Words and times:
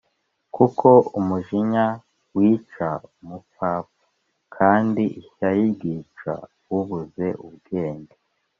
kuko 0.55 0.87
umujinya 1.19 1.85
wica 2.37 2.89
umupfapfa, 3.19 3.71
kandi 4.55 5.03
ishyari 5.21 5.61
ryica 5.73 6.33
ubuze 6.75 7.27
ubwenge 7.47 8.15